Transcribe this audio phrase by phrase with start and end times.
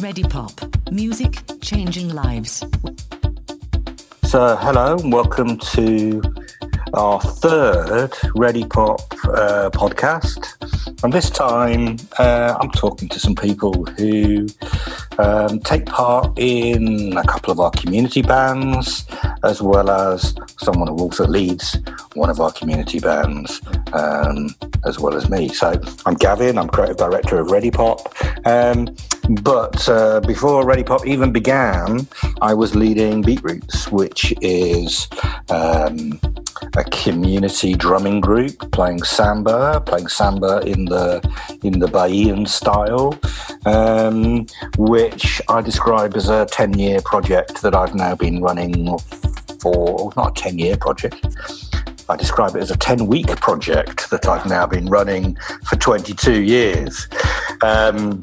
[0.00, 0.52] Ready Pop.
[0.92, 2.64] Music changing lives.
[4.22, 6.22] So, hello and welcome to
[6.94, 10.54] our third Ready Pop uh, podcast.
[11.02, 14.46] And this time uh, I'm talking to some people who
[15.18, 19.04] um, take part in a couple of our community bands,
[19.42, 21.76] as well as someone who also leads
[22.14, 23.60] one of our community bands,
[23.92, 24.54] um,
[24.84, 25.48] as well as me.
[25.48, 25.74] So
[26.06, 28.14] I'm Gavin, I'm creative director of Ready Pop.
[28.46, 28.94] Um,
[29.28, 32.06] but uh, before Ready Pop even began,
[32.40, 35.06] I was leading Beatroots, which is
[35.50, 36.18] um,
[36.76, 41.20] a community drumming group playing samba, playing samba in the
[41.62, 43.18] in the Bahian style,
[43.66, 44.46] um,
[44.78, 48.98] which I describe as a ten year project that I've now been running
[49.60, 51.26] for not a ten year project.
[52.10, 55.36] I describe it as a 10 week project that I've now been running
[55.66, 57.06] for 22 years.
[57.62, 58.22] Um,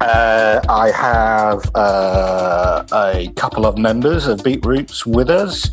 [0.00, 5.70] uh, I have uh, a couple of members of Beatroots with us.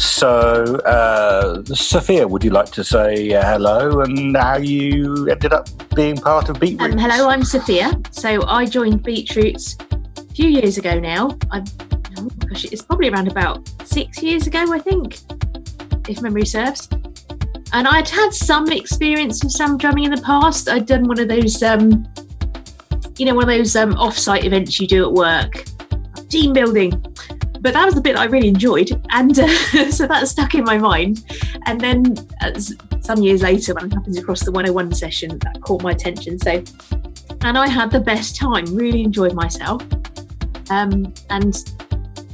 [0.00, 5.68] So, uh, Sophia, would you like to say uh, hello and how you ended up
[5.94, 6.94] being part of Beatroots?
[6.94, 7.92] Um, hello, I'm Sophia.
[8.10, 9.76] So, I joined Beatroots
[10.16, 11.36] a few years ago now.
[11.50, 11.62] I,
[12.18, 15.18] oh gosh, it's probably around about six years ago, I think,
[16.08, 16.88] if memory serves.
[17.72, 20.68] And I'd had some experience with some drumming in the past.
[20.68, 21.62] I'd done one of those.
[21.62, 22.06] Um,
[23.18, 25.64] you know, one of those um, off-site events you do at work,
[26.28, 26.90] team building.
[27.60, 29.48] But that was the bit I really enjoyed, and uh,
[29.90, 31.24] so that stuck in my mind.
[31.66, 32.52] And then uh,
[33.00, 36.38] some years later, when I happened across the 101 session, that caught my attention.
[36.38, 36.62] So,
[37.40, 38.64] and I had the best time.
[38.74, 39.82] Really enjoyed myself.
[40.70, 41.56] Um, and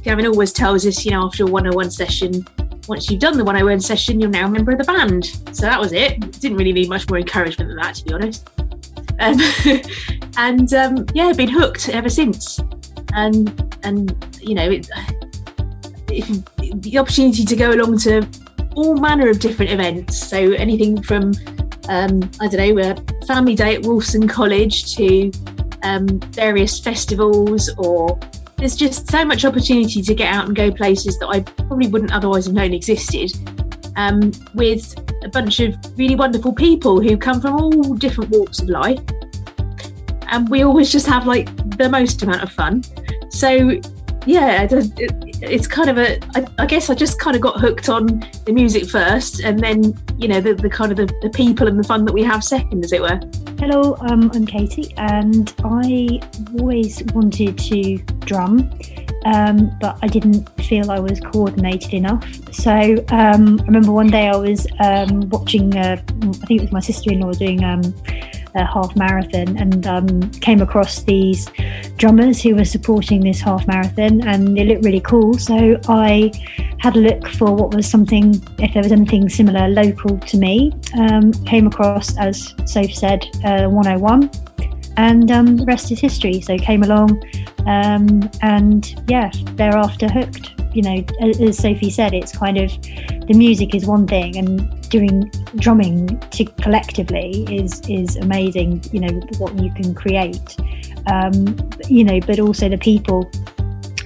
[0.03, 2.45] Gavin always tells us, you know, after a 101 session,
[2.87, 5.25] once you've done the 101 session, you're now a member of the band.
[5.55, 6.19] So that was it.
[6.41, 8.49] Didn't really need much more encouragement than that, to be honest.
[9.23, 9.39] Um,
[10.37, 12.59] and um, yeah, been hooked ever since.
[13.13, 14.89] And and you know, it,
[16.81, 18.27] the opportunity to go along to
[18.75, 20.17] all manner of different events.
[20.17, 21.33] So anything from
[21.89, 25.31] um, I don't know, a family day at Wolfson College to
[25.83, 28.17] um, various festivals, or
[28.57, 32.13] there's just so much opportunity to get out and go places that I probably wouldn't
[32.13, 33.31] otherwise have known existed.
[33.95, 38.69] Um, with a bunch of really wonderful people who come from all different walks of
[38.69, 38.99] life
[40.33, 42.83] and we always just have like the most amount of fun.
[43.29, 43.79] So
[44.25, 46.19] yeah, it's kind of a.
[46.35, 48.07] I, I guess I just kind of got hooked on
[48.45, 51.77] the music first, and then you know the, the kind of the, the people and
[51.77, 53.19] the fun that we have second, as it were.
[53.59, 56.21] Hello, um, I'm Katie, and I
[56.57, 58.71] always wanted to drum,
[59.25, 62.25] um, but I didn't feel I was coordinated enough.
[62.53, 62.71] So
[63.09, 66.79] um, I remember one day I was um, watching, uh, I think it was my
[66.79, 67.81] sister-in-law doing um,
[68.55, 71.49] a half marathon and um, came across these
[71.97, 75.33] drummers who were supporting this half marathon and they looked really cool.
[75.37, 76.31] So I
[76.79, 80.73] had a look for what was something, if there was anything similar local to me.
[80.97, 84.29] Um, came across, as Soph said, uh, 101
[84.97, 86.41] and um, the rest is history.
[86.41, 87.23] So came along,
[87.65, 90.51] um, and yeah, thereafter hooked.
[90.73, 95.31] You know, as Sophie said, it's kind of the music is one thing, and doing
[95.57, 98.83] drumming to collectively is is amazing.
[98.91, 100.57] You know what you can create.
[101.07, 101.57] Um,
[101.89, 103.29] you know, but also the people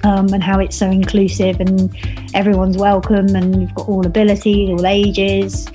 [0.04, 1.94] um, and how it's so inclusive and
[2.34, 5.68] everyone's welcome and you've got all abilities, all ages.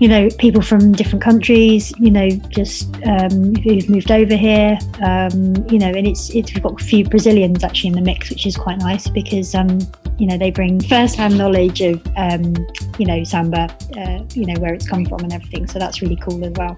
[0.00, 1.92] You know, people from different countries.
[1.98, 4.78] You know, just um, who've moved over here.
[5.02, 8.30] Um, you know, and it's it's we've got a few Brazilians actually in the mix,
[8.30, 9.78] which is quite nice because um,
[10.20, 12.54] you know they bring first-hand knowledge of um,
[12.98, 16.16] you know samba uh, you know where it's come from and everything so that's really
[16.16, 16.76] cool as well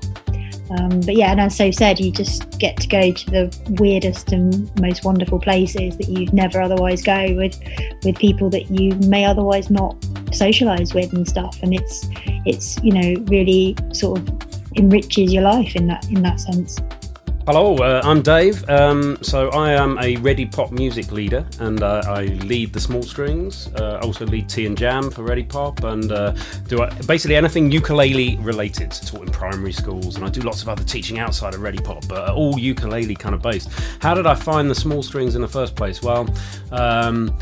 [0.78, 4.32] um, but yeah and as so said you just get to go to the weirdest
[4.32, 7.60] and most wonderful places that you'd never otherwise go with
[8.04, 9.96] with people that you may otherwise not
[10.32, 12.08] socialize with and stuff and it's
[12.46, 14.28] it's you know really sort of
[14.76, 16.80] enriches your life in that in that sense
[17.44, 18.68] Hello, uh, I'm Dave.
[18.70, 23.02] Um, so I am a Ready Pop music leader, and uh, I lead the small
[23.02, 23.66] strings.
[23.74, 26.36] Uh, also lead Tea and Jam for Ready Pop, and uh,
[26.68, 28.92] do basically anything ukulele related.
[28.92, 32.06] Taught in primary schools, and I do lots of other teaching outside of Ready Pop,
[32.06, 33.70] but all ukulele kind of based.
[34.00, 36.00] How did I find the small strings in the first place?
[36.00, 36.32] Well.
[36.70, 37.36] Um,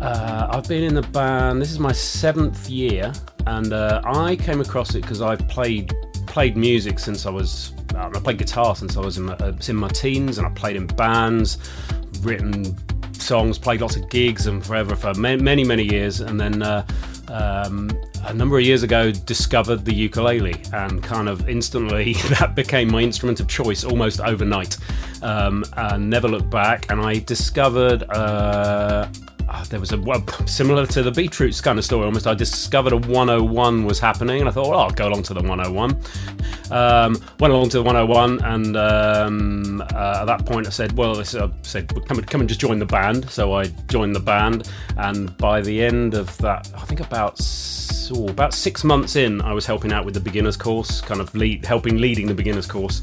[0.00, 1.60] uh, I've been in the band.
[1.60, 3.12] This is my seventh year,
[3.46, 5.92] and uh, I came across it because I've played
[6.26, 9.52] played music since I was um, I played guitar since I was in my, uh,
[9.68, 11.58] in my teens, and I played in bands,
[12.20, 12.76] written
[13.14, 16.20] songs, played lots of gigs, and forever for many many, years.
[16.20, 16.84] And then uh,
[17.28, 17.90] um,
[18.26, 23.00] a number of years ago discovered the ukulele and kind of instantly that became my
[23.00, 24.76] instrument of choice almost overnight
[25.22, 29.08] um, and never looked back and i discovered uh,
[29.68, 32.26] there was a well, similar to the Beatroots kind of story almost.
[32.26, 35.42] I discovered a 101 was happening, and I thought, well, I'll go along to the
[35.42, 35.98] 101.
[36.70, 41.18] Um, went along to the 101, and um, uh, at that point, I said, well,
[41.18, 43.28] I said, come and come and just join the band.
[43.30, 47.40] So I joined the band, and by the end of that, I think about
[48.12, 51.34] oh, about six months in, I was helping out with the beginners course, kind of
[51.34, 53.00] lead, helping leading the beginners course,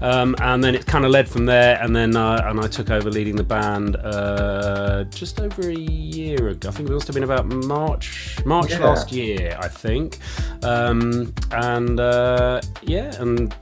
[0.00, 2.90] um, and then it kind of led from there, and then uh, and I took
[2.90, 6.68] over leading the band uh, just over a year ago.
[6.68, 8.84] I think it must have been about March, March yeah.
[8.84, 10.18] last year, I think.
[10.62, 13.54] Um, and uh, yeah, and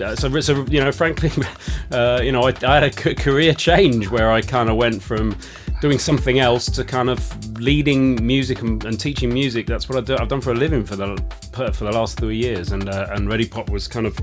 [0.00, 1.30] uh, so, so you know, frankly,
[1.90, 5.36] uh, you know, I, I, had a career change where I kind of went from
[5.80, 9.66] doing something else to kind of leading music and, and, teaching music.
[9.66, 10.16] That's what I do.
[10.16, 11.22] I've done for a living for the
[11.74, 14.18] for the last three years, and uh, and Ready Pop was kind of,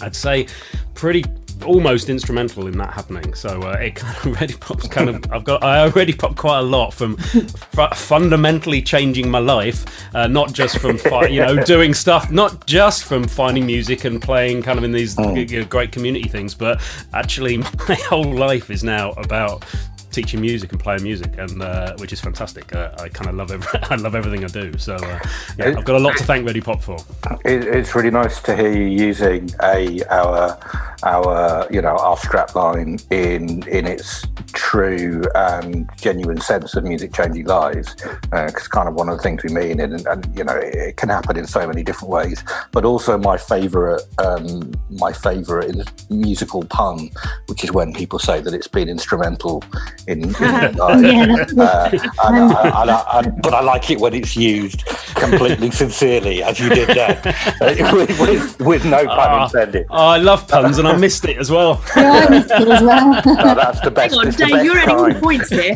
[0.00, 0.46] I'd say,
[0.94, 1.24] pretty
[1.64, 3.34] almost instrumental in that happening.
[3.34, 6.58] So uh, it kind of Ready Pop's kind of I've got I already Pop quite
[6.58, 9.84] a lot from f- fundamentally changing my life,
[10.14, 14.20] uh, not just from fi- you know doing stuff, not just from finding music and
[14.20, 16.80] playing kind of in these you know, great community things, but
[17.12, 17.58] actually
[17.88, 19.64] my whole life is now about
[20.10, 22.74] teaching music and playing music, and uh, which is fantastic.
[22.74, 24.76] Uh, I kind of love every, I love everything I do.
[24.78, 25.18] So uh,
[25.58, 26.98] yeah, I've got a lot to thank Ready Pop for.
[27.44, 30.58] It, it's really nice to hear you using a our
[31.04, 37.46] our you know our strapline in in its true and genuine sense of music changing
[37.46, 37.94] lives.
[37.94, 40.74] Because uh, kind of one of the things we mean, and, and you know it,
[40.74, 42.42] it, can happen in so many different ways.
[42.72, 45.76] But also my favourite um, my favourite
[46.10, 47.10] musical pun,
[47.46, 49.62] which is when people say that it's been instrumental
[50.08, 51.90] in, in yeah, uh,
[52.24, 52.52] and,
[52.90, 57.20] uh, and, but I like it when it's used completely sincerely, as you did there,
[57.92, 59.86] with, with, with, no pun uh, intended.
[59.90, 61.82] Oh, I love puns, and I missed it as well.
[61.94, 63.22] Yeah, I missed it as well.
[63.26, 64.14] no, that's the best.
[64.14, 65.74] Hang on, Dave, you're adding all points here.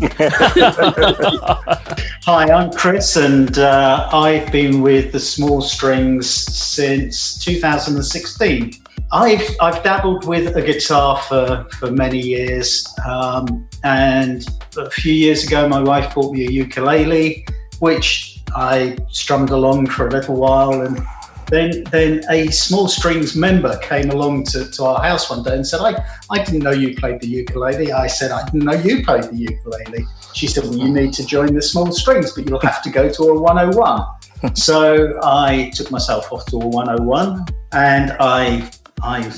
[2.24, 8.82] Hi, I'm Chris, and uh, I've been with the Small Strings since 2016.
[9.12, 14.46] I've I've dabbled with a guitar for, for many years, um, and
[14.76, 17.46] a few years ago, my wife bought me a ukulele,
[17.80, 21.04] which I strummed along for a little while, and
[21.48, 25.66] then then a small strings member came along to, to our house one day and
[25.66, 27.92] said, I, I didn't know you played the ukulele.
[27.92, 30.06] I said, I didn't know you played the ukulele.
[30.32, 33.08] She said, Well, you need to join the small strings, but you'll have to go
[33.08, 34.56] to a 101.
[34.56, 38.70] so I took myself off to a 101 and I
[39.02, 39.28] I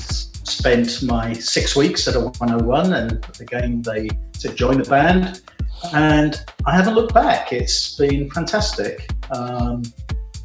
[0.44, 5.42] spent my six weeks at a 101, and again they said join the band,
[5.92, 6.36] and
[6.66, 7.52] I haven't looked back.
[7.52, 9.10] It's been fantastic.
[9.30, 9.82] Um,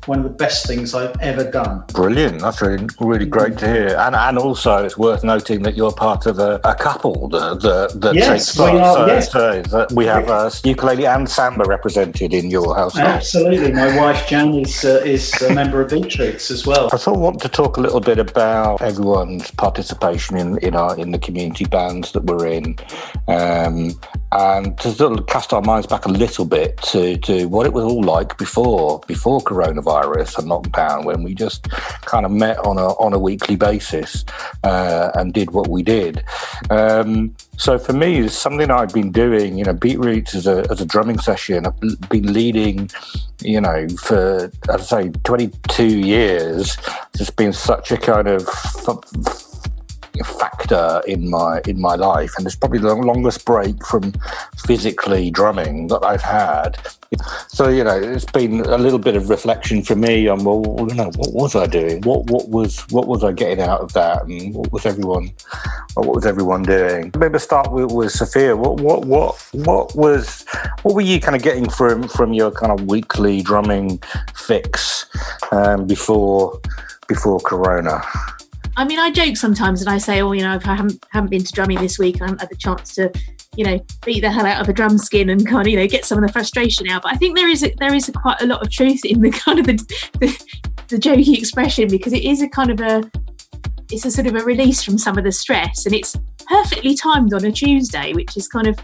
[0.10, 1.84] one of the best things I've ever done.
[1.94, 2.42] Brilliant.
[2.42, 3.96] That's really, really great to hear.
[3.98, 8.02] And and also, it's worth noting that you're part of a, a couple that, that,
[8.02, 8.74] that yes, takes part.
[8.76, 9.32] Are, so, yes.
[9.72, 13.08] so we have uh, ukulele and samba represented in your household.
[13.08, 13.72] Absolutely.
[13.72, 16.90] My wife, Jan, is, uh, is a member of Beatroots as well.
[16.92, 20.98] I thought I want to talk a little bit about everyone's participation in, in, our,
[20.98, 22.76] in the community bands that we're in.
[23.28, 24.00] Um,
[24.32, 27.74] and to sort of cast our minds back a little bit to, to what it
[27.74, 31.70] was all like before before coronavirus and lockdown when we just
[32.02, 34.26] kind of met on a on a weekly basis
[34.64, 36.24] uh, and did what we did.
[36.70, 39.58] Um, so for me, it's something I've been doing.
[39.58, 41.66] You know, Beatroots as a as a drumming session.
[41.66, 42.90] I've been leading.
[43.42, 46.78] You know, for as I say, twenty two years.
[47.20, 48.48] It's been such a kind of
[50.26, 54.14] factor in my in my life, and it's probably the longest break from
[54.66, 56.78] physically drumming that I've had.
[57.48, 60.96] So you know, it's been a little bit of reflection for me on well, you
[60.96, 62.02] know, what was I doing?
[62.02, 64.24] What what was what was I getting out of that?
[64.24, 65.32] And what was everyone
[65.96, 67.12] what was everyone doing?
[67.18, 68.56] Maybe start with, with Sophia.
[68.56, 70.46] What what what what was
[70.84, 74.02] what were you kind of getting from from your kind of weekly drumming
[74.36, 75.06] fix
[75.52, 76.62] um, before
[77.08, 78.02] before Corona?
[78.78, 81.30] I mean, I joke sometimes and I say, oh, you know, if I haven't haven't
[81.30, 83.12] been to drumming this week, I haven't had the chance to,
[83.56, 85.88] you know, beat the hell out of a drum skin and kind of, you know,
[85.88, 87.04] get some of the frustration out.
[87.04, 89.22] But I think there is a, there is a quite a lot of truth in
[89.22, 89.76] the kind of the,
[90.20, 90.60] the
[90.90, 93.10] the jokey expression because it is a kind of a
[93.92, 96.16] it's a sort of a release from some of the stress and it's
[96.48, 98.78] perfectly timed on a Tuesday, which is kind of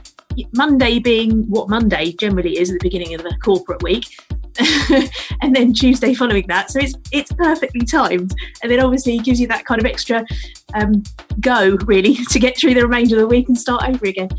[0.54, 4.18] Monday being what Monday generally is at the beginning of the corporate week.
[5.42, 6.72] and then Tuesday following that.
[6.72, 10.26] So it's it's perfectly timed, and then obviously gives you that kind of extra
[10.74, 11.04] um,
[11.40, 14.30] go really to get through the remainder of the week and start over again.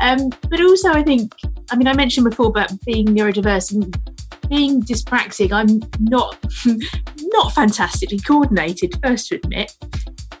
[0.00, 1.32] Um, but also, I think,
[1.70, 3.96] I mean, I mentioned before about being neurodiverse, and
[4.48, 6.38] being dyspraxic, I'm not
[7.18, 8.98] not fantastically coordinated.
[9.02, 9.76] First to admit.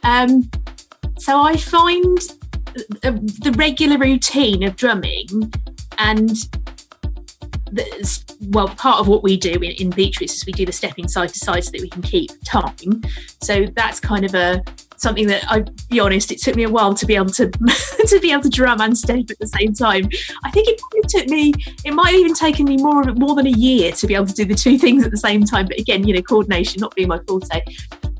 [0.02, 0.48] Um,
[1.18, 2.18] so I find
[3.02, 5.52] the, regular routine of drumming
[5.98, 6.30] and
[8.50, 11.38] well, part of what we do in, Beatroots is we do the stepping side to
[11.38, 13.02] side so that we can keep time.
[13.40, 14.62] So that's kind of a
[14.96, 17.50] something that I be honest, it took me a while to be able to
[18.06, 20.08] to be able to drum and step at the same time.
[20.44, 21.52] I think it probably took me
[21.84, 24.26] it might have even taken me more of more than a year to be able
[24.26, 25.66] to do the two things at the same time.
[25.66, 27.62] But again, you know, coordination not being my forte.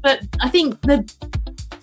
[0.02, 1.08] But I think the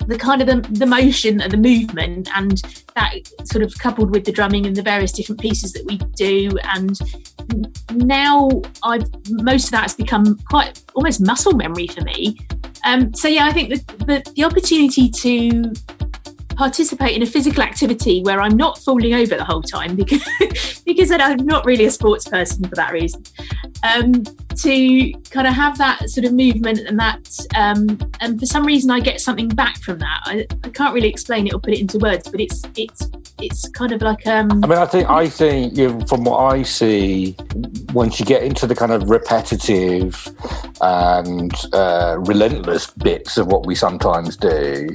[0.07, 2.61] the kind of the, the motion and the movement and
[2.95, 6.49] that sort of coupled with the drumming and the various different pieces that we do
[6.75, 6.99] and
[7.91, 8.49] now
[8.83, 12.37] I've most of that has become quite almost muscle memory for me.
[12.83, 15.73] Um, so yeah, I think the, the, the opportunity to
[16.55, 20.23] participate in a physical activity where I'm not falling over the whole time because
[20.85, 23.23] because I'm not really a sports person for that reason.
[23.83, 24.23] Um,
[24.57, 28.91] to kind of have that sort of movement and that, um, and for some reason
[28.91, 30.21] I get something back from that.
[30.25, 33.09] I, I can't really explain it or put it into words, but it's it's
[33.39, 34.63] it's kind of like um.
[34.63, 37.35] I mean, I think I think you know, from what I see,
[37.93, 40.27] once you get into the kind of repetitive
[40.81, 44.87] and uh, relentless bits of what we sometimes do,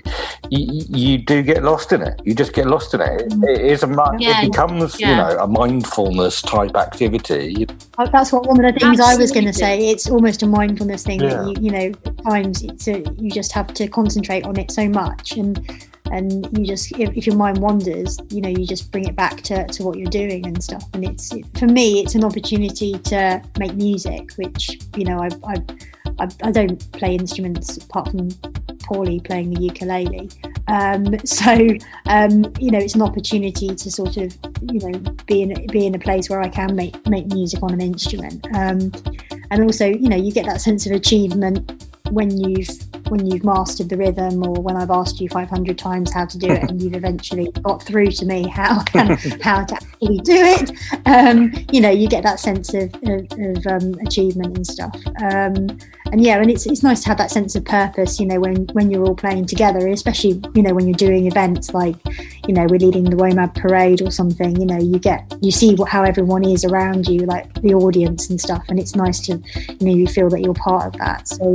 [0.48, 2.20] you, you, do get lost in it.
[2.24, 3.22] You just get lost in it.
[3.22, 3.88] It, it is a
[4.18, 5.10] yeah, it becomes yeah.
[5.10, 7.66] you know a mindfulness type activity.
[8.00, 9.14] Oh, that's what one of the things Absolutely.
[9.14, 9.88] I was going to say.
[9.90, 11.42] It's almost a mindfulness thing yeah.
[11.42, 11.92] that you you know
[12.28, 16.64] times it's a, you just have to concentrate on it so much and and you
[16.64, 19.84] just if, if, your mind wanders you know you just bring it back to, to
[19.84, 24.32] what you're doing and stuff and it's for me it's an opportunity to make music
[24.36, 25.54] which you know I, I,
[26.18, 28.30] I, I don't play instruments apart from
[28.90, 30.28] poorly playing the ukulele.
[30.68, 31.52] Um, so
[32.06, 35.94] um, you know it's an opportunity to sort of you know be in be in
[35.94, 38.46] a place where I can make make music on an instrument.
[38.54, 38.92] Um,
[39.50, 42.68] and also you know you get that sense of achievement when you've
[43.08, 46.48] when you've mastered the rhythm or when I've asked you 500 times how to do
[46.48, 48.84] it and you've eventually got through to me how
[49.42, 50.70] how to actually do it
[51.06, 54.94] um, you know you get that sense of, of, of um, achievement and stuff.
[55.22, 55.78] Um,
[56.12, 58.66] and yeah and it's, it's nice to have that sense of purpose you know when
[58.72, 61.96] when you're all playing together especially you know when you're doing events like
[62.48, 65.74] you know we're leading the WOMAD parade or something you know you get you see
[65.74, 69.40] what, how everyone is around you like the audience and stuff and it's nice to
[69.58, 71.28] you know you feel that you're part of that.
[71.28, 71.54] So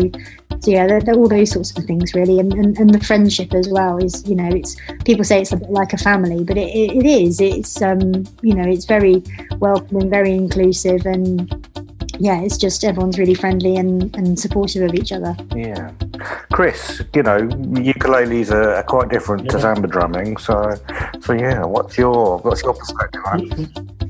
[0.59, 3.53] so yeah they're, they're all those sorts of things really and, and, and the friendship
[3.53, 6.57] as well is you know it's people say it's a bit like a family but
[6.57, 7.39] it, it, it is.
[7.41, 9.23] It's um you know it's very
[9.57, 11.67] welcoming very inclusive and
[12.19, 15.35] yeah, it's just everyone's really friendly and, and supportive of each other.
[15.55, 15.91] Yeah.
[16.51, 19.51] Chris, you know, ukuleles are, are quite different yeah.
[19.51, 20.37] to samba drumming.
[20.37, 20.75] So,
[21.21, 23.21] so yeah, what's your what's your perspective?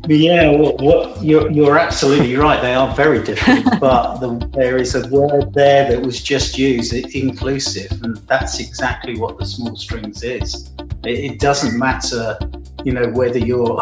[0.07, 2.61] Yeah, well, what you're you're absolutely right.
[2.61, 6.93] They are very different, but the, there is a word there that was just used,
[6.93, 10.71] inclusive, and that's exactly what the small strings is.
[11.03, 12.37] It, it doesn't matter,
[12.83, 13.81] you know, whether you're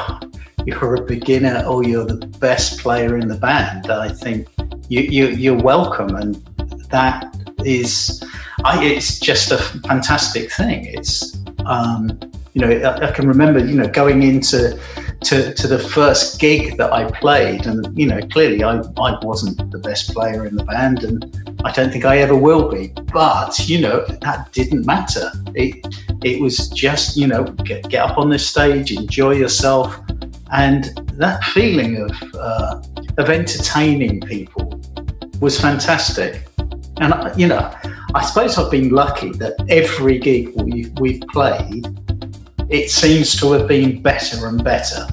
[0.66, 3.90] you're a beginner or you're the best player in the band.
[3.90, 4.48] I think
[4.90, 6.36] you, you you're welcome, and
[6.90, 8.24] that is,
[8.64, 10.86] I, it's just a fantastic thing.
[10.86, 12.20] It's um,
[12.54, 14.80] you know I, I, can remember you know going into
[15.22, 19.72] to, to the first gig that I played, and you know clearly I, I wasn't
[19.72, 22.94] the best player in the band, and I don't think I ever will be.
[23.12, 25.32] But you know that didn't matter.
[25.56, 25.86] It
[26.24, 30.00] it was just you know get, get up on this stage, enjoy yourself,
[30.54, 32.82] and that feeling of uh,
[33.18, 34.82] of entertaining people
[35.42, 36.48] was fantastic.
[36.98, 37.74] And you know,
[38.14, 41.88] I suppose I've been lucky that every gig we've, we've played,
[42.70, 45.08] it seems to have been better and better.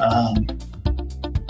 [0.00, 0.46] Um,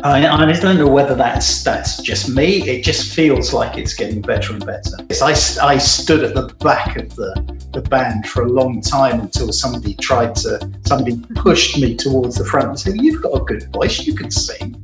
[0.02, 2.68] I, I, don't know whether that's that's just me.
[2.68, 4.96] It just feels like it's getting better and better.
[5.22, 9.52] I, I stood at the back of the, the band for a long time until
[9.52, 13.70] somebody tried to, somebody pushed me towards the front and said, You've got a good
[13.72, 14.82] voice, you can sing.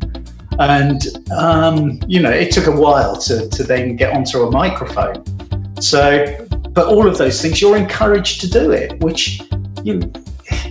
[0.59, 5.25] And, um, you know, it took a while to, to then get onto a microphone.
[5.81, 9.43] So, but all of those things, you're encouraged to do it, which,
[9.83, 10.01] you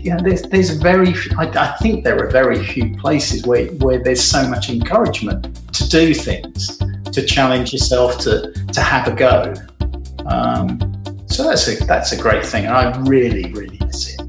[0.05, 4.23] yeah, there's there's very I, I, think there are very few places where where there's
[4.23, 6.77] so much encouragement to do things,
[7.11, 9.51] to challenge yourself, to to have a go.
[10.27, 10.77] Um,
[11.25, 14.21] so that's a that's a great thing, and I really really miss it.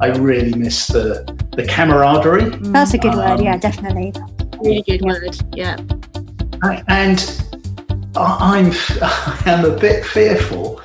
[0.00, 1.22] I really miss the
[1.56, 2.50] the camaraderie.
[2.72, 3.40] That's a good um, word.
[3.40, 4.12] Yeah, definitely.
[4.64, 5.36] Really good word.
[5.54, 5.76] Yeah.
[6.88, 7.40] And
[8.16, 10.80] I'm I am a bit fearful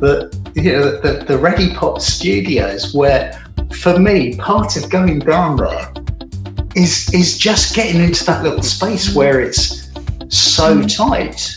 [0.00, 3.41] that you know the, the Ready Pop Studios where
[3.74, 5.92] for me, part of going down there
[6.74, 9.90] is is just getting into that little space where it's
[10.28, 11.54] so tight,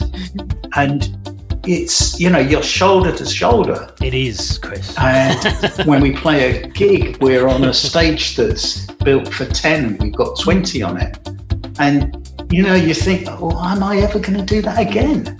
[0.75, 1.17] and
[1.65, 3.93] it's you know you're shoulder to shoulder.
[4.01, 4.95] It is, Chris.
[4.97, 9.97] And when we play a gig, we're on a stage that's built for ten.
[9.97, 11.17] We've got twenty on it,
[11.79, 15.39] and you know you think, oh am I ever going to do that again?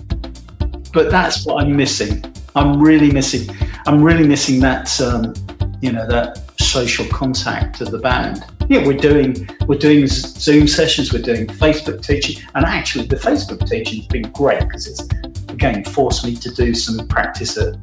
[0.94, 2.24] But that's what I'm missing.
[2.56, 3.54] I'm really missing.
[3.86, 5.00] I'm really missing that.
[5.02, 5.34] Um,
[5.82, 6.45] you know that
[6.76, 8.44] social contact of the band.
[8.68, 13.66] Yeah, we're doing we're doing Zoom sessions, we're doing Facebook teaching, and actually the Facebook
[13.66, 15.02] teaching's been great because it's
[15.48, 17.78] again forced me to do some practice at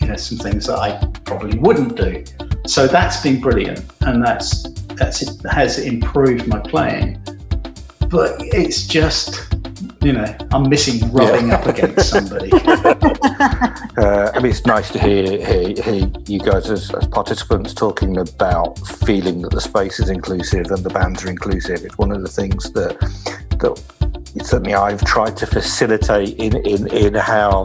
[0.00, 0.96] you know some things that I
[1.26, 2.24] probably wouldn't do.
[2.66, 4.62] So that's been brilliant, and that's
[4.94, 7.22] that's it has improved my playing.
[8.08, 9.55] But it's just
[10.06, 11.56] you know, I'm missing rubbing yeah.
[11.56, 12.50] up against somebody.
[12.54, 18.16] uh, I mean, it's nice to hear, hear, hear you guys as, as, participants talking
[18.16, 21.84] about feeling that the space is inclusive and the bands are inclusive.
[21.84, 23.00] It's one of the things that
[23.58, 27.64] that certainly I've tried to facilitate in, in, in how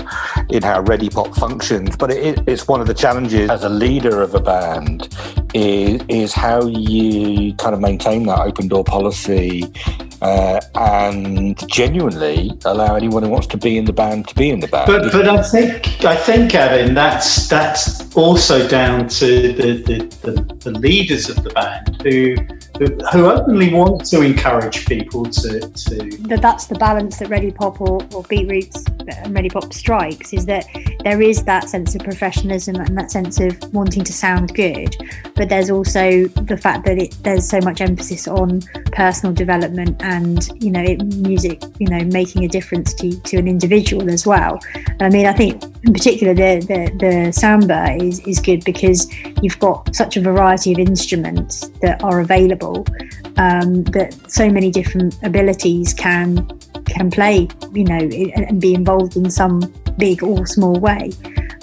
[0.49, 1.95] in how Ready Pop functions.
[1.95, 5.15] But it, it's one of the challenges as a leader of a band
[5.53, 9.71] is is how you kind of maintain that open door policy
[10.21, 14.59] uh, and genuinely allow anyone who wants to be in the band to be in
[14.59, 14.87] the band.
[14.87, 20.55] But but I think I think Gavin, that's that's also down to the the, the,
[20.59, 22.35] the leaders of the band who
[22.79, 25.95] who openly want to encourage people to, to
[26.27, 30.33] that that's the balance that Ready Pop or, or Beat Roots and Ready Pop strikes
[30.33, 30.65] is that
[31.03, 34.95] there is that sense of professionalism and that sense of wanting to sound good
[35.35, 38.61] but there's also the fact that it, there's so much emphasis on
[38.91, 43.47] personal development and you know it, music you know making a difference to, to an
[43.47, 44.59] individual as well.
[44.99, 49.11] I mean I think in particular the, the, the samba is, is good because
[49.41, 52.19] you've got such a variety of instruments that are
[52.61, 52.85] available
[53.37, 56.47] um, that so many different abilities can
[56.85, 57.99] can play, you know,
[58.35, 59.61] and be involved in some
[59.97, 61.11] big or small way.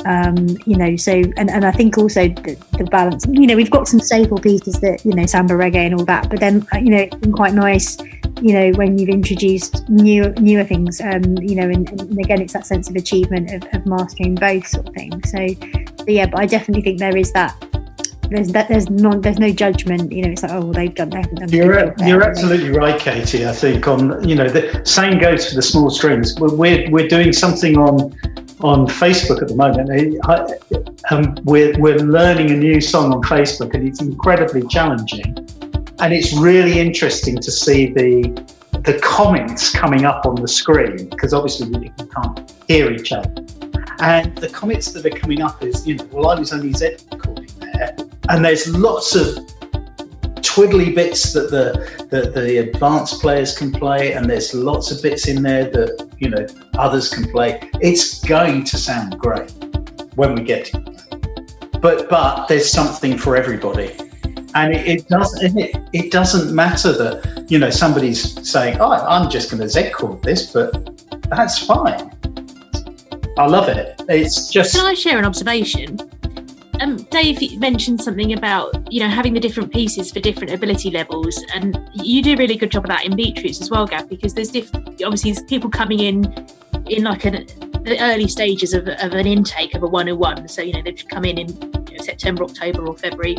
[0.07, 3.27] Um, you know, so and, and I think also the, the, balance.
[3.29, 6.31] You know, we've got some staple pieces that you know samba, reggae, and all that,
[6.31, 7.99] but then uh, you know, it's been quite nice.
[8.41, 12.53] You know, when you've introduced new newer things, um, you know, and, and, again, it's
[12.53, 14.95] that sense of achievement of, of mastering both sort of.
[15.27, 15.47] So,
[15.99, 17.57] so yeah, but I definitely think there is that
[18.31, 21.11] there's that there's no there's no judgment you know it's like oh well, they've done
[21.11, 25.19] they haven't done you're, you're absolutely right katie i think on you know the same
[25.19, 26.35] goes for the small strings.
[26.39, 28.13] We're, we're doing something on
[28.61, 29.89] on facebook at the moment.
[31.11, 35.37] Um, we're, we're learning a new song on facebook and it's incredibly challenging.
[36.01, 38.13] And it's really interesting to see the
[38.85, 43.33] the comments coming up on the screen because obviously we can't hear each other.
[44.01, 46.97] And the comments that are coming up is you know well i was only z
[47.13, 47.97] recording there
[48.29, 49.27] and there's lots of
[50.59, 55.29] twiddly bits that the, the, the advanced players can play, and there's lots of bits
[55.29, 57.61] in there that you know others can play.
[57.81, 59.51] It's going to sound great
[60.15, 61.81] when we get to it.
[61.81, 63.95] But but there's something for everybody.
[64.55, 69.31] And it, it doesn't it, it doesn't matter that you know somebody's saying, "Oh, I'm
[69.31, 70.73] just going to Z chord this," but
[71.29, 72.11] that's fine.
[73.37, 74.03] I love it.
[74.09, 74.75] It's just.
[74.75, 75.99] Can I share an observation?
[76.81, 81.43] Um, Dave mentioned something about you know having the different pieces for different ability levels,
[81.55, 84.09] and you do a really good job of that in Beat Roots as well, Gav.
[84.09, 86.47] Because there's diff- obviously there's people coming in
[86.87, 87.47] in like an,
[87.85, 90.49] the early stages of, of an intake of a 101.
[90.49, 93.37] So you know they've come in in you know, September, October, or February,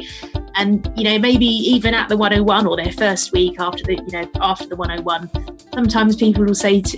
[0.56, 4.12] and you know maybe even at the 101 or their first week after the you
[4.12, 5.30] know after the 101,
[5.73, 6.97] sometimes people will say to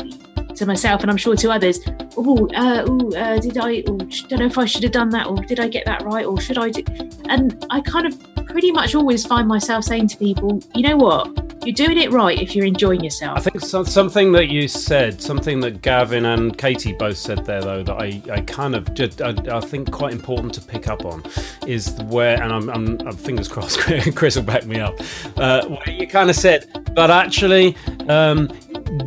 [0.55, 1.79] to myself and I'm sure to others,
[2.17, 2.85] oh, uh,
[3.17, 5.67] uh, did I, oh, don't know if I should have done that or did I
[5.67, 6.83] get that right or should I do?
[7.29, 8.17] And I kind of
[8.51, 11.51] pretty much always find myself saying to people, you know what?
[11.65, 13.37] You're doing it right if you're enjoying yourself.
[13.37, 17.61] I think so, something that you said, something that Gavin and Katie both said there,
[17.61, 21.05] though, that I, I kind of just, I, I think quite important to pick up
[21.05, 21.23] on
[21.67, 23.79] is where, and I'm, I'm, I'm fingers crossed,
[24.15, 24.95] Chris will back me up,
[25.37, 27.77] uh, where you kind of said, but actually,
[28.09, 28.49] um,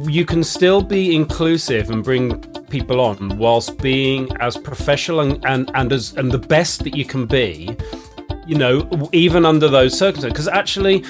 [0.06, 5.70] you can still be inclusive and bring people on whilst being as professional and, and,
[5.74, 7.76] and as and the best that you can be
[8.46, 10.32] you know even under those circumstances.
[10.32, 11.04] Because actually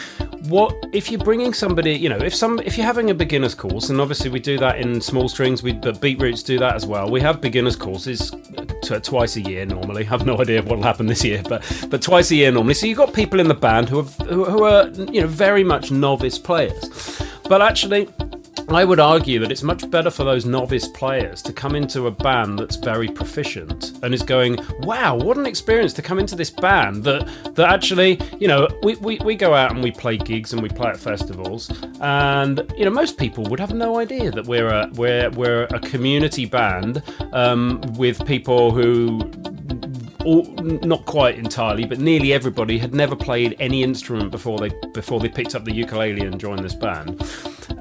[0.49, 3.89] what if you're bringing somebody you know if some if you're having a beginners course
[3.89, 6.87] and obviously we do that in small strings we but beat roots do that as
[6.87, 7.11] well.
[7.11, 10.03] We have beginners courses uh, t- twice a year normally.
[10.07, 12.75] I have no idea what will happen this year but but twice a year normally.
[12.75, 15.65] So you've got people in the band who are who, who are you know very
[15.65, 17.23] much novice players.
[17.49, 18.09] But actually
[18.69, 22.11] I would argue that it's much better for those novice players to come into a
[22.11, 26.51] band that's very proficient and is going, wow, what an experience to come into this
[26.51, 30.53] band that that actually, you know, we, we, we go out and we play gigs
[30.53, 34.47] and we play at festivals and you know most people would have no idea that
[34.47, 39.21] we're a we're we're a community band um, with people who
[40.25, 45.21] all, not quite entirely, but nearly everybody had never played any instrument before they before
[45.21, 47.23] they picked up the ukulele and joined this band.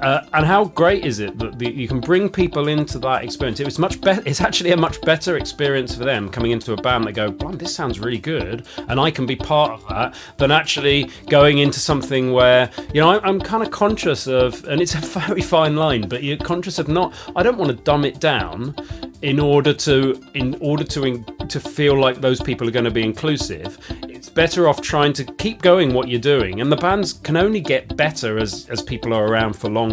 [0.00, 3.60] Uh, and how great is it that the, you can bring people into that experience?
[3.60, 4.22] It was much better.
[4.26, 7.74] It's actually a much better experience for them coming into a band that go, "This
[7.74, 12.32] sounds really good," and I can be part of that, than actually going into something
[12.32, 16.08] where you know I'm, I'm kind of conscious of, and it's a very fine line,
[16.08, 17.14] but you're conscious of not.
[17.36, 18.74] I don't want to dumb it down
[19.22, 23.02] in order to in order to to feel like those people are going to be
[23.02, 27.36] inclusive it's better off trying to keep going what you're doing and the bands can
[27.36, 29.83] only get better as as people are around for longer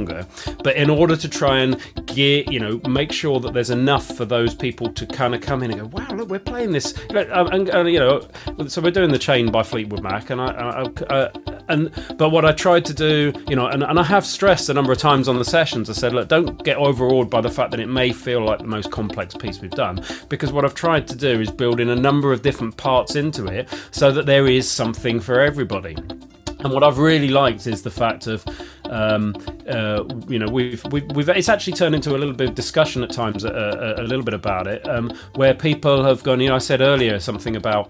[0.63, 4.25] but in order to try and gear you know make sure that there's enough for
[4.25, 6.93] those people to kind of come in and go wow look we're playing this
[7.31, 8.21] um, and, and you know
[8.67, 11.31] so we're doing the chain by fleetwood mac and I, I, I uh,
[11.69, 14.73] and but what i tried to do you know and, and i have stressed a
[14.73, 17.71] number of times on the sessions i said look don't get overawed by the fact
[17.71, 21.07] that it may feel like the most complex piece we've done because what i've tried
[21.07, 24.47] to do is build in a number of different parts into it so that there
[24.47, 25.95] is something for everybody.
[26.63, 28.45] And what I've really liked is the fact of,
[28.91, 29.35] um,
[29.67, 33.03] uh, you know, we've, we've, we've, it's actually turned into a little bit of discussion
[33.03, 36.39] at times, a, uh, a, a little bit about it, um, where people have gone,
[36.39, 37.89] you know, I said earlier something about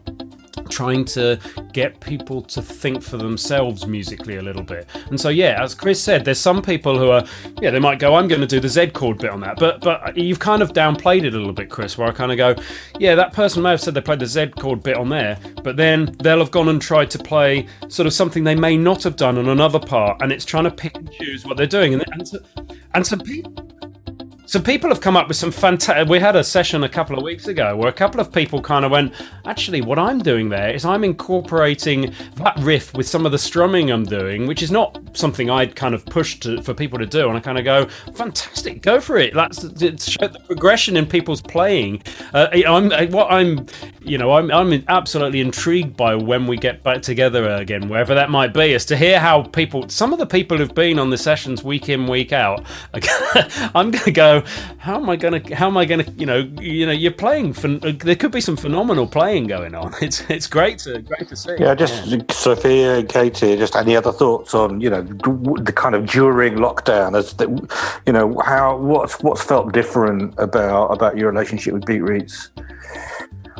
[0.70, 1.40] trying to
[1.74, 4.88] get people to think for themselves musically a little bit.
[5.10, 7.24] And so, yeah, as Chris said, there's some people who are,
[7.62, 9.58] yeah, they might go, I'm going to do the Z chord bit on that.
[9.58, 12.38] But but you've kind of downplayed it a little bit, Chris, where I kind of
[12.38, 12.56] go,
[13.00, 15.78] yeah, that person may have said they played the Z chord bit on there, but
[15.78, 19.16] then they'll have gone and tried to play sort of something they may not have
[19.16, 21.94] done on another part, and it's trying to pick and choose what they're doing.
[21.94, 22.40] And, and, so,
[22.94, 23.61] and some people
[24.52, 26.10] so people have come up with some fantastic.
[26.10, 28.84] We had a session a couple of weeks ago where a couple of people kind
[28.84, 29.14] of went,
[29.46, 33.90] actually, what I'm doing there is I'm incorporating that riff with some of the strumming
[33.90, 37.28] I'm doing, which is not something I'd kind of pushed to, for people to do.
[37.28, 39.34] And I kind of go, fantastic, go for it.
[39.34, 42.04] That's the progression in people's playing.
[42.34, 43.68] Uh, I'm what I'm,
[44.02, 48.30] you know, I'm I'm absolutely intrigued by when we get back together again, wherever that
[48.30, 51.18] might be, is to hear how people, some of the people who've been on the
[51.18, 52.66] sessions week in week out,
[53.76, 54.44] I'm going to go
[54.82, 55.56] how am I going to?
[55.56, 56.12] How am I going to?
[56.14, 57.54] You know, you know, you're playing.
[57.54, 59.94] For, there could be some phenomenal playing going on.
[60.02, 61.56] It's it's great to great to see.
[61.60, 62.24] Yeah, just yeah.
[62.32, 63.56] Sophia and Katie.
[63.56, 67.48] Just any other thoughts on you know the kind of during lockdown as the,
[68.06, 72.50] you know how what's what's felt different about about your relationship with Beatroots.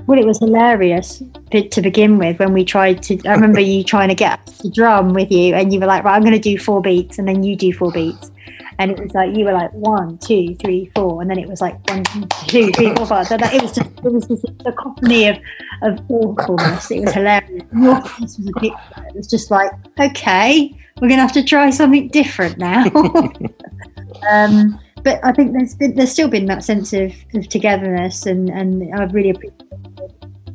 [0.08, 3.20] Well, it was hilarious to begin with when we tried to.
[3.28, 6.16] I remember you trying to get the drum with you, and you were like, "Right,
[6.16, 8.32] I'm going to do four beats," and then you do four beats,
[8.80, 11.62] and it was like you were like one, two, three, four, and then it was
[11.62, 12.04] like one,
[12.48, 13.28] two, three, four, five.
[13.28, 15.38] So that it was just it was just a cacophony of
[15.84, 16.90] of awfulness.
[16.90, 17.64] It was hilarious.
[17.72, 22.86] It was just like, okay, we're gonna have to try something different now.
[24.30, 28.50] um, but I think there's been there's still been that sense of, of togetherness, and
[28.50, 29.72] and I've really appreciated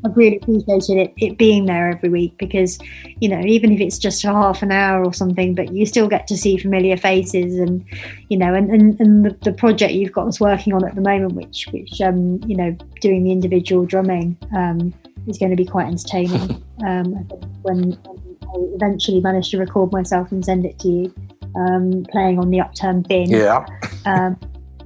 [0.07, 2.79] I've really appreciated it, it being there every week because,
[3.21, 6.09] you know, even if it's just a half an hour or something, but you still
[6.09, 7.85] get to see familiar faces and,
[8.29, 11.01] you know, and, and, and the, the project you've got us working on at the
[11.01, 14.95] moment, which, which um, you know, doing the individual drumming um,
[15.27, 16.63] is going to be quite entertaining.
[16.85, 17.15] Um,
[17.63, 21.15] when, when I eventually managed to record myself and send it to you,
[21.57, 23.31] um, playing on the upturned bin.
[23.31, 23.67] Yeah.
[24.05, 24.39] Um,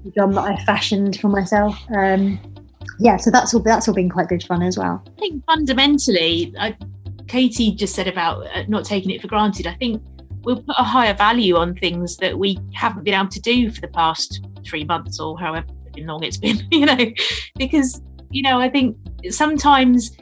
[0.04, 1.76] the drum that I fashioned for myself.
[1.94, 2.40] Um,
[2.98, 5.02] yeah, so that's all that's all been quite good fun as well.
[5.16, 6.76] I think fundamentally, I,
[7.28, 9.66] Katie just said about uh, not taking it for granted.
[9.66, 10.02] I think
[10.42, 13.80] we'll put a higher value on things that we haven't been able to do for
[13.80, 15.66] the past three months or however
[15.98, 16.98] long it's been, you know,
[17.56, 18.96] because you know I think
[19.30, 20.16] sometimes.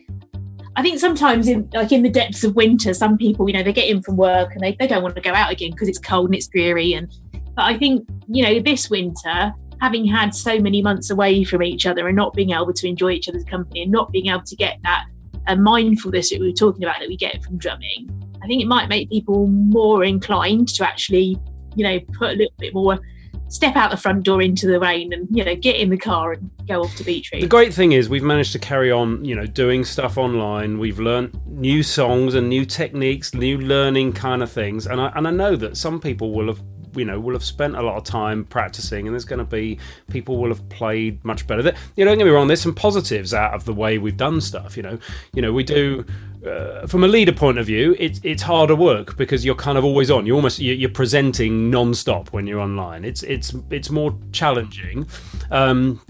[0.78, 3.72] I think sometimes in like in the depths of winter, some people, you know, they
[3.72, 5.98] get in from work and they, they don't want to go out again because it's
[5.98, 6.92] cold and it's dreary.
[6.92, 7.12] And
[7.56, 11.84] but I think, you know, this winter, having had so many months away from each
[11.84, 14.54] other and not being able to enjoy each other's company and not being able to
[14.54, 15.06] get that
[15.48, 18.08] uh, mindfulness that we were talking about that we get from drumming,
[18.40, 21.40] I think it might make people more inclined to actually,
[21.74, 23.00] you know, put a little bit more
[23.48, 26.32] step out the front door into the rain and you know get in the car
[26.32, 27.42] and go off to Beatroots.
[27.42, 30.78] The great thing is we've managed to carry on, you know, doing stuff online.
[30.78, 35.26] We've learned new songs and new techniques, new learning kind of things, and I and
[35.26, 36.60] I know that some people will have
[36.98, 39.78] you know will have spent a lot of time practicing and there's going to be
[40.10, 42.74] people will have played much better That you know don't get me wrong there's some
[42.74, 44.98] positives out of the way we've done stuff you know
[45.34, 46.04] you know we do
[46.46, 49.84] uh, from a leader point of view, it's it's harder work because you're kind of
[49.84, 50.24] always on.
[50.24, 53.04] You almost you're, you're presenting non-stop when you're online.
[53.04, 55.06] It's it's it's more challenging.
[55.50, 56.00] Um,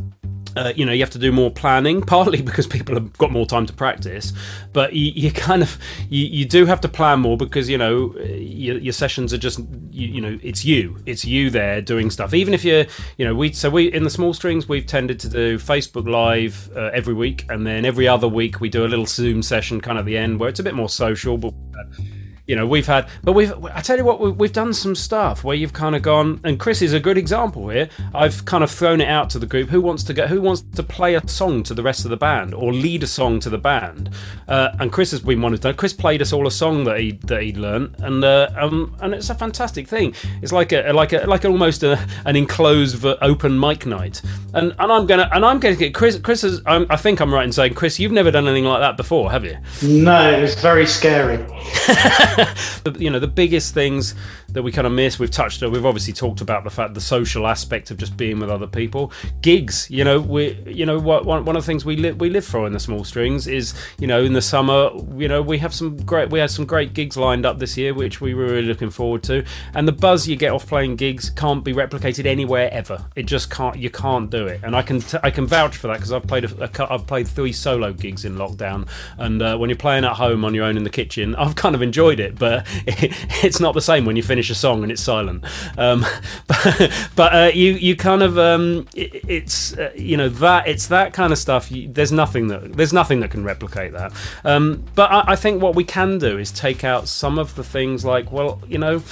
[0.56, 3.46] uh, you know you have to do more planning partly because people have got more
[3.46, 4.32] time to practice
[4.72, 8.14] but you, you kind of you, you, do have to plan more because you know
[8.18, 9.58] your, your sessions are just
[9.90, 12.34] you, you, know it's you it's you there doing stuff.
[12.34, 15.28] Even if you're you know we so we in the small strings we've tended to
[15.28, 19.06] do facebook live uh, every week and then every other week we do a little
[19.06, 22.02] zoom session kind of the end where it's a bit more social but uh,
[22.48, 25.54] you know we've had but we've i tell you what we've done some stuff where
[25.54, 27.88] you've kind of gone and chris is a good example here.
[28.14, 29.68] I've kind of thrown it out to the group.
[29.68, 32.16] Who wants to get who wants to play a song to the rest of the
[32.16, 34.10] band or lead a song to the band?
[34.48, 36.98] Uh, and chris has been one of them chris played us all a song that
[36.98, 40.14] he that he'd learned and uh, um, and it's a fantastic thing.
[40.42, 44.22] It's like a like a like almost a, an enclosed open mic night.
[44.54, 47.32] And and i'm gonna and i'm gonna get chris chris is I'm, i think i'm
[47.32, 49.58] right in saying chris you've never done anything like that before have you?
[49.82, 51.36] No it was very scary
[52.98, 54.14] you know, the biggest things
[54.58, 57.46] that we kind of miss, we've touched we've obviously talked about the fact, the social
[57.46, 59.12] aspect of just being with other people.
[59.40, 62.44] Gigs, you know, we, you know, one, one of the things we live, we live
[62.44, 65.72] for in the small strings is, you know, in the summer, you know, we have
[65.72, 68.66] some great, we had some great gigs lined up this year, which we were really
[68.66, 69.44] looking forward to.
[69.74, 73.04] And the buzz you get off playing gigs can't be replicated anywhere ever.
[73.14, 74.60] It just can't, you can't do it.
[74.64, 77.06] And I can, t- I can vouch for that because I've played, a, a, I've
[77.06, 78.88] played three solo gigs in lockdown.
[79.18, 81.76] And uh, when you're playing at home on your own in the kitchen, I've kind
[81.76, 84.92] of enjoyed it, but it, it's not the same when you finish a song and
[84.92, 85.44] it's silent.
[85.76, 86.04] Um,
[86.46, 90.88] but, but uh, you you kind of um, it, it's uh, you know that it's
[90.88, 91.70] that kind of stuff.
[91.70, 94.12] You, there's nothing that there's nothing that can replicate that.
[94.44, 97.64] Um, but I, I think what we can do is take out some of the
[97.64, 99.02] things like well you know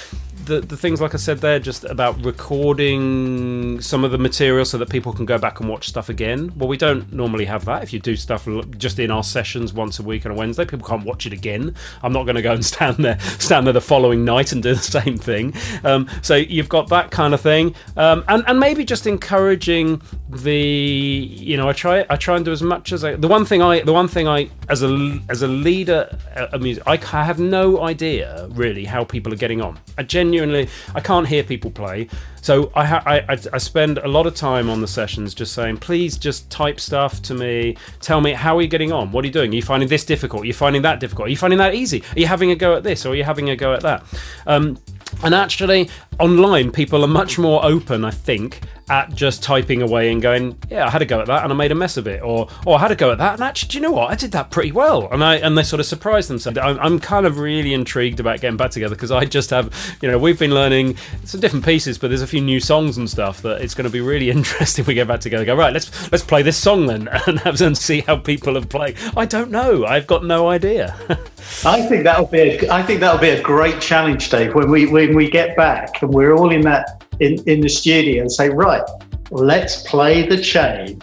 [0.45, 4.77] the, the things like I said there, just about recording some of the material so
[4.77, 6.53] that people can go back and watch stuff again.
[6.55, 7.83] Well, we don't normally have that.
[7.83, 8.47] If you do stuff
[8.77, 11.75] just in our sessions once a week on a Wednesday, people can't watch it again.
[12.03, 14.75] I'm not going to go and stand there, stand there the following night and do
[14.75, 15.53] the same thing.
[15.83, 20.53] Um, so you've got that kind of thing, um, and and maybe just encouraging the
[20.53, 23.15] you know I try I try and do as much as I.
[23.15, 26.83] The one thing I the one thing I as a as a leader of music
[26.85, 29.79] I have no idea really how people are getting on.
[29.97, 32.09] I genuinely genuinely, I can't hear people play.
[32.41, 35.77] So I, ha- I, I spend a lot of time on the sessions just saying,
[35.77, 37.77] please just type stuff to me.
[38.01, 39.11] Tell me how are you getting on?
[39.11, 39.51] What are you doing?
[39.51, 40.43] Are you finding this difficult?
[40.43, 41.27] Are you finding that difficult?
[41.27, 42.03] Are you finding that easy?
[42.15, 44.03] Are you having a go at this or are you having a go at that?
[44.45, 44.77] Um,
[45.23, 50.21] and actually, online, people are much more open, I think, at just typing away and
[50.21, 52.21] going, "Yeah, I had a go at that, and I made a mess of it,"
[52.21, 54.11] or "Oh, I had a go at that, and actually, do you know what?
[54.11, 56.57] I did that pretty well." And I and they sort of surprised themselves.
[56.57, 60.09] I'm, I'm kind of really intrigued about getting back together because I just have, you
[60.09, 63.41] know, we've been learning some different pieces, but there's a few new songs and stuff
[63.41, 64.85] that it's going to be really interesting.
[64.85, 65.45] we get back together.
[65.45, 68.69] Go right, let's let's play this song then, and have and see how people have
[68.69, 68.95] played.
[69.15, 69.85] I don't know.
[69.85, 70.95] I've got no idea.
[71.65, 74.53] I think that'll be a, I think that'll be a great challenge, Dave.
[74.53, 78.21] When we when we get back and we're all in that in, in the studio
[78.21, 78.83] and say, right,
[79.31, 81.01] let's play the chain.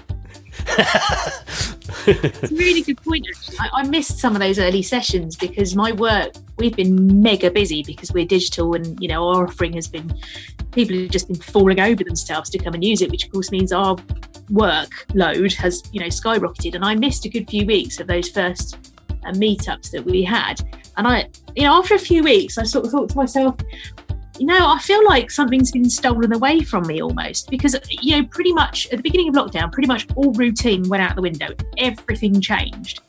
[2.06, 3.26] it's a really good point.
[3.60, 7.82] I, I, missed some of those early sessions because my work, we've been mega busy
[7.82, 10.14] because we're digital and, you know, our offering has been,
[10.72, 13.50] people have just been falling over themselves to come and use it, which of course
[13.50, 13.96] means our
[14.50, 16.74] workload has, you know, skyrocketed.
[16.74, 18.92] And I missed a good few weeks of those first
[19.24, 20.60] uh, meetups that we had.
[20.96, 23.56] And I, you know, after a few weeks, I sort of thought to myself,
[24.38, 28.26] you know, I feel like something's been stolen away from me almost because, you know,
[28.26, 31.48] pretty much at the beginning of lockdown, pretty much all routine went out the window.
[31.78, 33.00] Everything changed.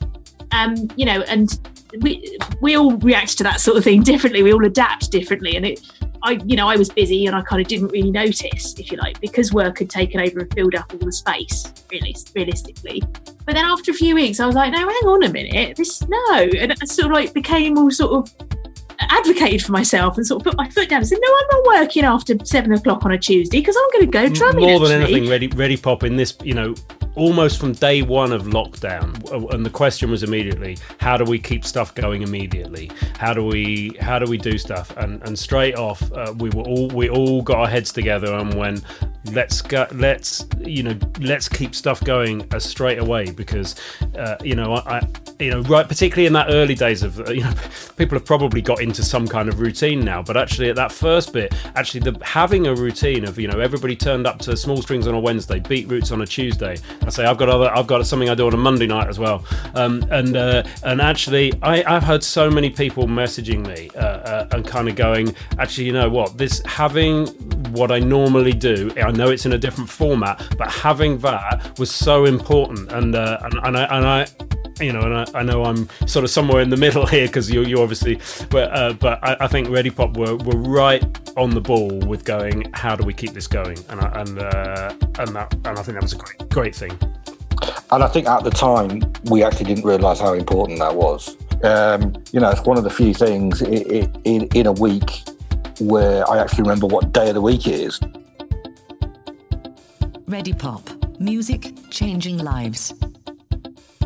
[0.52, 1.58] Um, you know, and
[2.00, 4.42] we we all react to that sort of thing differently.
[4.42, 5.80] We all adapt differently, and it,
[6.22, 8.98] I, you know, I was busy and I kind of didn't really notice, if you
[8.98, 13.02] like, because work had taken over and filled up all the space, really, realistically.
[13.44, 16.02] But then after a few weeks, I was like, no, hang on a minute, this
[16.08, 18.34] no, and it sort of like became all sort of
[19.00, 21.80] advocated for myself and sort of put my foot down and said, "No, I'm not
[21.80, 25.02] working after seven o'clock on a Tuesday because I'm going to go drumming." More than
[25.02, 25.14] actually.
[25.14, 26.74] anything, ready, ready pop in this, you know,
[27.16, 31.38] almost from day one of lockdown, uh, and the question was immediately, how do we
[31.38, 32.90] keep stuff going immediately?
[33.18, 34.96] How do we how do we do stuff?
[34.96, 38.54] And and straight off, uh, we were all we all got our heads together and
[38.54, 38.84] went,
[39.32, 43.74] let's go, let's you know let's keep stuff going uh, straight away because
[44.16, 47.30] uh, you know I, I, you know right particularly in that early days of uh,
[47.32, 47.52] you know
[47.96, 51.32] people have probably got into some kind of routine now, but actually at that first
[51.32, 55.06] bit, actually the having a routine of you know everybody turned up to small strings
[55.06, 56.76] on a Wednesday, beat roots on a Tuesday.
[57.06, 59.18] I say I've got other I've got something I do on a Monday night as
[59.18, 64.00] well, um, and uh, and actually I, I've heard so many people messaging me uh,
[64.00, 67.26] uh, and kind of going actually you know what this having
[67.72, 68.90] what I normally do.
[68.96, 73.38] I know it's in a different format, but having that was so important, and uh,
[73.42, 74.26] and, and I, and I
[74.80, 77.50] you know, and I, I, know I'm sort of somewhere in the middle here because
[77.50, 81.02] you you obviously, but uh, but I, I, think Ready Pop were, were right
[81.36, 82.70] on the ball with going.
[82.74, 83.78] How do we keep this going?
[83.88, 86.98] And I, and uh, and that and I think that was a great great thing.
[87.90, 91.36] And I think at the time we actually didn't realise how important that was.
[91.62, 95.22] Um, you know, it's one of the few things in, in, in a week
[95.80, 98.00] where I actually remember what day of the week it is.
[100.26, 102.92] Ready Pop, music changing lives.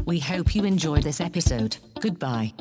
[0.04, 1.76] We hope you enjoyed this episode.
[2.00, 2.52] Goodbye.